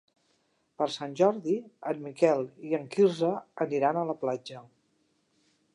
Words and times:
Per 0.81 0.85
Sant 0.95 1.11
Jordi 1.19 1.57
en 1.91 2.01
Miquel 2.07 2.41
i 2.69 2.73
en 2.81 2.89
Quirze 2.95 3.33
aniran 3.69 3.99
a 4.05 4.09
la 4.13 4.19
platja. 4.25 4.65